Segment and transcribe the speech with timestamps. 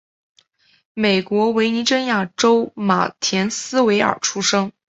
[0.95, 4.71] 美国维珍尼亚州马田斯维尔出生。